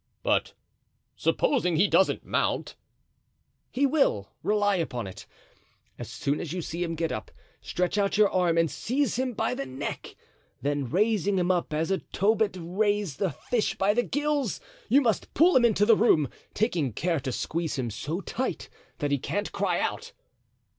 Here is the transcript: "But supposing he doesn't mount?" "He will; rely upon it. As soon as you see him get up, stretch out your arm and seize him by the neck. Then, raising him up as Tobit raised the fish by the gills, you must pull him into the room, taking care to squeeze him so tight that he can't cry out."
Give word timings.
"But 0.23 0.55
supposing 1.15 1.75
he 1.75 1.87
doesn't 1.87 2.25
mount?" 2.25 2.75
"He 3.69 3.85
will; 3.85 4.29
rely 4.41 4.77
upon 4.77 5.05
it. 5.05 5.27
As 5.99 6.09
soon 6.09 6.39
as 6.39 6.51
you 6.53 6.59
see 6.59 6.83
him 6.83 6.95
get 6.95 7.11
up, 7.11 7.29
stretch 7.61 7.99
out 7.99 8.17
your 8.17 8.31
arm 8.31 8.57
and 8.57 8.71
seize 8.71 9.17
him 9.17 9.33
by 9.33 9.53
the 9.53 9.67
neck. 9.67 10.15
Then, 10.59 10.89
raising 10.89 11.37
him 11.37 11.51
up 11.51 11.71
as 11.71 11.95
Tobit 12.11 12.57
raised 12.59 13.19
the 13.19 13.29
fish 13.29 13.77
by 13.77 13.93
the 13.93 14.01
gills, 14.01 14.59
you 14.89 15.01
must 15.01 15.31
pull 15.35 15.55
him 15.55 15.63
into 15.63 15.85
the 15.85 15.95
room, 15.95 16.29
taking 16.55 16.93
care 16.93 17.19
to 17.19 17.31
squeeze 17.31 17.75
him 17.77 17.91
so 17.91 18.21
tight 18.21 18.69
that 18.97 19.11
he 19.11 19.19
can't 19.19 19.51
cry 19.51 19.79
out." 19.79 20.13